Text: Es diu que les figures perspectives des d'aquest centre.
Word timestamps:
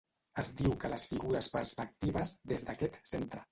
Es 0.43 0.47
diu 0.61 0.73
que 0.83 0.91
les 0.93 1.05
figures 1.11 1.51
perspectives 1.57 2.35
des 2.55 2.69
d'aquest 2.71 3.01
centre. 3.15 3.47